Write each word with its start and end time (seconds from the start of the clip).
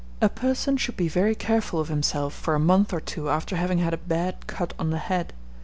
A 0.19 0.29
person 0.29 0.77
should 0.77 0.97
be 0.97 1.07
very 1.07 1.35
careful 1.35 1.79
of 1.79 1.87
himself 1.89 2.33
for 2.33 2.55
a 2.55 2.59
month 2.59 2.91
or 2.91 2.99
two 2.99 3.29
after 3.29 3.55
having 3.55 3.77
had 3.77 3.93
a 3.93 3.97
bad 3.97 4.47
cut 4.47 4.73
on 4.79 4.89
the 4.89 4.97
head. 4.97 5.31